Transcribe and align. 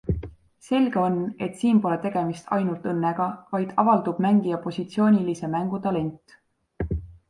Selge 0.69 0.95
on, 1.07 1.19
et 1.47 1.59
siin 1.59 1.81
pole 1.83 1.99
tegemist 2.07 2.49
ainult 2.59 2.89
õnnega, 2.95 3.29
vaid 3.55 3.77
avaldub 3.85 4.25
mängija 4.29 4.63
positsioonilise 4.69 5.55
mängu 5.57 5.87
talent. 5.89 6.39